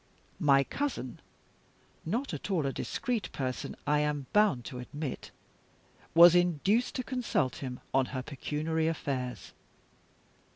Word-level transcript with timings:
My 0.39 0.63
cousin 0.63 1.19
(not 2.07 2.33
at 2.33 2.49
all 2.49 2.65
a 2.65 2.73
discreet 2.73 3.31
person, 3.33 3.75
I 3.85 3.99
am 3.99 4.25
bound 4.33 4.65
to 4.65 4.79
admit) 4.79 5.29
was 6.15 6.33
induced 6.33 6.95
to 6.95 7.03
consult 7.03 7.57
him 7.57 7.79
on 7.93 8.07
her 8.07 8.23
pecuniary 8.23 8.87
affairs. 8.87 9.53